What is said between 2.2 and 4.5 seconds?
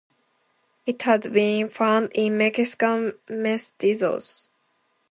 Mexican mestizos.